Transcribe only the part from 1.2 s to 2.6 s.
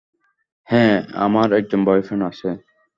আমার একজন বয়ফ্রেন্ড আছে।